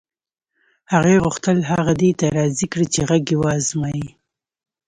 [0.93, 4.07] هغې غوښتل هغه دې ته راضي کړي چې غږ یې و ازمایي